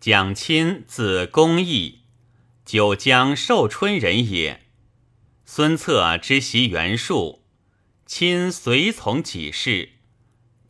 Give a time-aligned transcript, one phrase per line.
[0.00, 1.98] 蒋钦字公义，
[2.64, 4.62] 九江寿春人也。
[5.44, 7.42] 孙策之袭袁术，
[8.06, 9.90] 亲随从己事，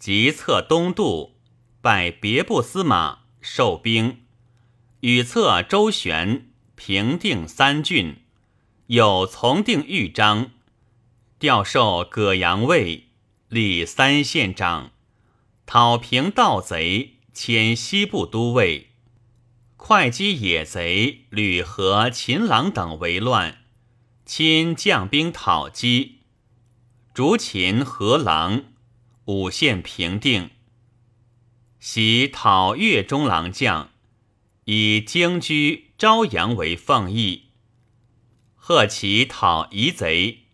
[0.00, 1.36] 即策东渡，
[1.80, 4.22] 拜别部司马，受兵，
[5.02, 8.16] 与策周旋，平定三郡，
[8.88, 10.50] 有从定豫章，
[11.38, 13.04] 调授葛阳尉，
[13.46, 14.90] 立三县长，
[15.66, 18.89] 讨平盗贼，迁西部都尉。
[19.82, 23.64] 会稽野贼吕和、秦郎等为乱，
[24.24, 26.20] 亲将兵讨击，
[27.12, 28.62] 逐秦河郎，
[29.24, 30.50] 五县平定。
[31.80, 33.90] 喜讨越中郎将，
[34.66, 37.46] 以京居朝阳为奉义。
[38.54, 40.44] 贺其讨夷贼，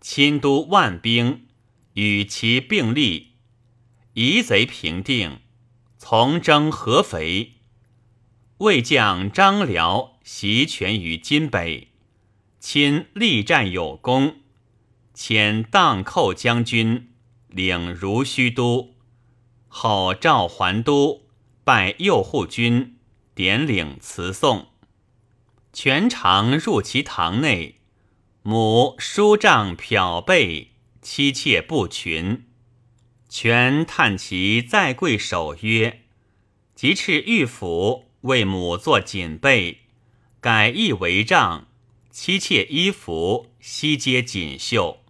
[0.00, 1.46] 亲都万兵，
[1.94, 3.32] 与其并立，
[4.12, 5.40] 夷贼平定，
[5.98, 7.54] 从征合肥。
[8.58, 11.88] 魏将张辽袭权于金北，
[12.60, 14.36] 亲力战有功，
[15.12, 17.10] 遣荡寇将军
[17.48, 18.94] 领如须都，
[19.66, 21.22] 后赵还都，
[21.64, 22.96] 拜右护军，
[23.34, 24.68] 点领辞送。
[25.72, 27.80] 权常入其堂内，
[28.44, 30.70] 母书帐漂背，
[31.02, 32.46] 妻妾不群。
[33.28, 36.04] 权叹其在贵守约，
[36.76, 38.04] 即斥御府。
[38.24, 39.80] 为母作锦被，
[40.40, 41.66] 改易为帐，
[42.10, 45.00] 妻妾衣服悉皆锦绣。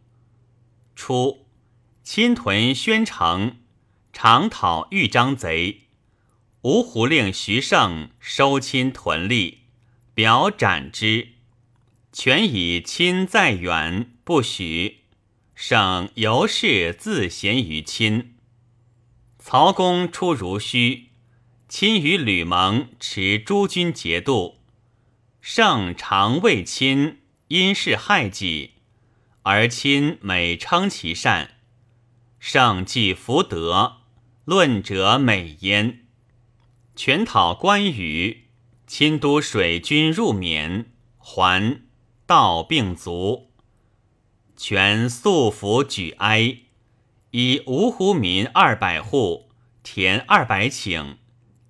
[0.96, 1.46] 初，
[2.02, 3.58] 亲屯宣城，
[4.12, 5.82] 常讨豫章贼，
[6.62, 9.58] 芜湖令徐盛收亲屯吏，
[10.12, 11.28] 表斩之。
[12.12, 15.02] 权以亲在远，不许。
[15.54, 18.34] 盛由是自贤于亲。
[19.38, 21.10] 曹公出如须。
[21.68, 24.60] 亲与吕蒙持诸军节度，
[25.40, 28.74] 圣常为亲，因事害己，
[29.42, 31.56] 而亲每称其善。
[32.38, 33.96] 圣既福德，
[34.44, 36.04] 论者美焉。
[36.94, 38.44] 权讨关羽，
[38.86, 41.80] 亲都水军入缅，还
[42.26, 43.50] 道病卒。
[44.56, 46.58] 权素服举哀，
[47.30, 49.48] 以芜湖民二百户，
[49.82, 51.16] 田二百顷。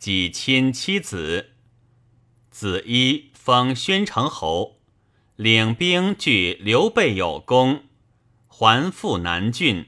[0.05, 1.53] 己亲妻子，
[2.51, 4.83] 子一封宣城侯，
[5.35, 7.85] 领兵据刘备有功，
[8.47, 9.87] 还复南郡，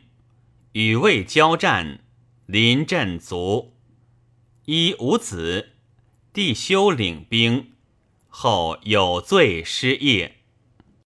[0.72, 2.00] 与魏交战，
[2.46, 3.74] 临阵卒。
[4.64, 5.72] 一无子，
[6.32, 7.72] 弟修领兵，
[8.26, 10.35] 后有罪失业。